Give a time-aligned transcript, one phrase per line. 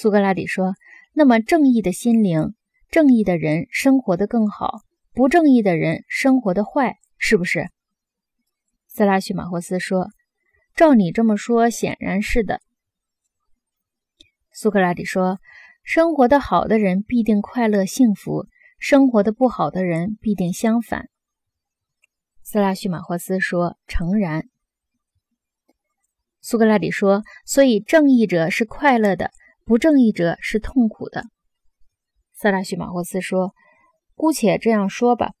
[0.00, 0.76] 苏格拉底说
[1.12, 2.54] ：“那么正义的心灵，
[2.88, 4.82] 正义的人生活得更好，
[5.12, 7.68] 不正义的人生活的坏，是不是？”
[8.86, 10.10] 色拉叙马霍斯说
[10.76, 12.60] ：“照你这么说，显然是的。”
[14.54, 15.40] 苏格拉底说
[15.82, 18.46] ：“生活的好的人必定快乐幸福，
[18.78, 21.08] 生活的不好的人必定相反。”
[22.44, 24.48] 色拉叙马霍斯说：“诚然。”
[26.40, 29.32] 苏格拉底说：“所以正义者是快乐的。”
[29.68, 31.24] 不正义者是痛苦的，
[32.32, 33.52] 色拉叙马霍斯说
[34.16, 35.34] ：“姑且这样说吧。”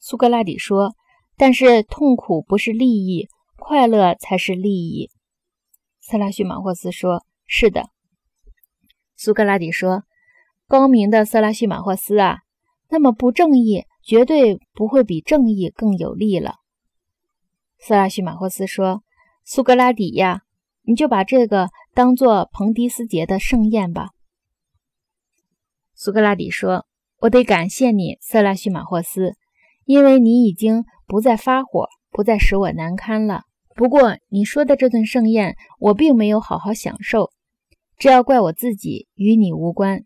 [0.00, 0.94] 苏格拉底说
[1.36, 3.28] ：“但是痛苦不是利益，
[3.58, 5.10] 快乐才是利益。”
[6.00, 7.90] 色拉叙马霍斯说：“是的。”
[9.16, 10.04] 苏格拉底说
[10.66, 12.38] ：“高明的色拉叙马霍斯啊，
[12.88, 16.54] 那么不正义绝对不会比正义更有利了。”
[17.78, 19.02] 色拉叙马霍斯说
[19.44, 20.40] ：“苏格拉底呀。”
[20.82, 21.68] 你就把这个
[22.00, 24.08] 当做彭迪斯节的盛宴吧。
[25.94, 26.86] 苏格拉底说
[27.20, 29.34] ：“我得感谢你，色拉叙马霍斯，
[29.84, 33.42] 因为你已经不再发火，不再使我难堪了。
[33.74, 37.32] 不过你说的这顿盛宴，我并没有好好享受，
[37.98, 40.04] 这要怪我自己，与你无关。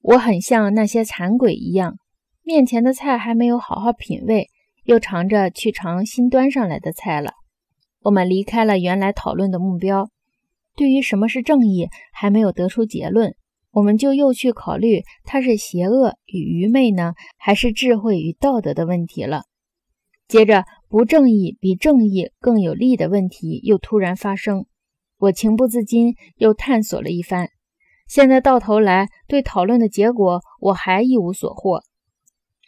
[0.00, 1.94] 我很像那些馋鬼一样，
[2.42, 4.50] 面前的菜还没有好好品味，
[4.82, 7.34] 又尝着去尝新端上来的菜了。
[8.00, 10.10] 我们离开了原来讨论的目标。”
[10.76, 13.34] 对于什么是正义还没有得出结论，
[13.72, 19.44] 我们就又去考虑它是邪恶与愚昧呢，还是智慧与道德的问题了。
[20.28, 24.66] 接着，不正义比正义更有利的问题又突然发生，
[25.18, 27.48] 我情不自禁又探索了一番。
[28.08, 31.82] 现在到头来，对讨论的结果我还一无所获，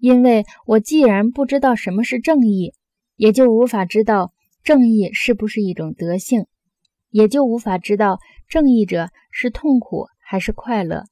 [0.00, 2.72] 因为我既然不知道什么是正义，
[3.16, 4.32] 也就无法知道
[4.62, 6.46] 正义是不是一种德性。
[7.10, 8.18] 也就无法知道
[8.48, 11.04] 正义者是痛苦还是快乐。